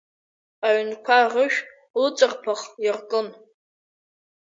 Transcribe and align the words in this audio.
Аҩнқәа 0.67 1.17
рышә 1.31 1.59
ыҵарԥах 2.03 2.61
иаркын… 2.85 3.27